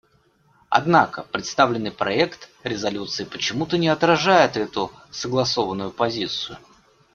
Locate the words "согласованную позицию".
5.11-6.57